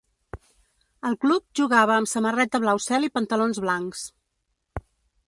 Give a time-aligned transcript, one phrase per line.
[1.09, 4.03] El club jugava amb samarreta blau cel i pantalons blancs.